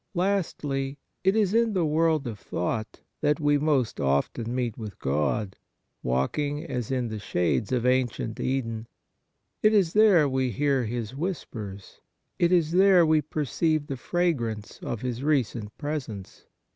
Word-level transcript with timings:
Lastly, 0.15 0.97
it 1.23 1.35
is 1.35 1.53
in 1.53 1.73
the 1.73 1.85
world 1.85 2.25
of 2.25 2.39
thought 2.39 3.01
that 3.21 3.39
we 3.39 3.59
most 3.59 3.99
often 3.99 4.55
meet 4.55 4.75
with 4.75 4.97
God, 4.97 5.57
walking 6.01 6.65
as 6.65 6.89
in 6.89 7.09
the 7.09 7.19
shades 7.19 7.71
of 7.71 7.85
ancient 7.85 8.39
Eden. 8.39 8.87
It 9.61 9.75
is 9.75 9.93
there 9.93 10.27
we 10.27 10.49
hear 10.49 10.85
His 10.85 11.15
whispers. 11.15 12.01
It 12.39 12.51
is 12.51 12.71
there 12.71 13.05
we 13.05 13.21
per 13.21 13.45
ceive 13.45 13.85
the 13.85 13.95
fragrance 13.95 14.79
of 14.81 15.01
His 15.01 15.21
recent 15.21 15.77
presence. 15.77 16.47